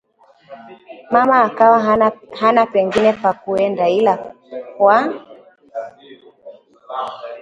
Mama 1.11 1.43
akawa 1.43 1.79
hana 2.39 2.65
pengine 2.65 3.13
pa 3.13 3.33
kuenda 3.33 3.89
ila 3.89 4.17
kwa 4.77 5.13